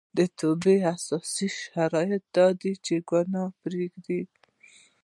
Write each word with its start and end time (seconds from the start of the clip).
د 0.17 0.19
توبې 0.39 0.75
اساسي 0.95 1.47
شرط 1.61 2.21
دا 2.35 2.47
دی 2.61 2.73
چې 2.85 2.95
ګناه 3.09 3.49
پريږدي 3.61 4.21